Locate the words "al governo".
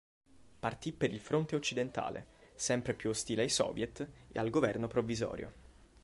4.39-4.87